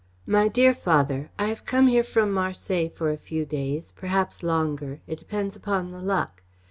[0.25, 4.99] MY DEAR FATHER, I have come here from Marseilles for a few days, perhaps longer
[5.05, 6.41] it depends upon the luck.